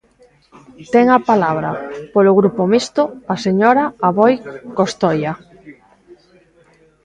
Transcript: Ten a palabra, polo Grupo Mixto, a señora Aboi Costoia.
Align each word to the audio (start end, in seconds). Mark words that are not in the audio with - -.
Ten 0.93 1.05
a 1.17 1.19
palabra, 1.29 1.69
polo 2.13 2.37
Grupo 2.39 2.61
Mixto, 2.73 3.03
a 3.33 3.35
señora 3.45 3.83
Aboi 4.07 4.33
Costoia. 4.77 5.33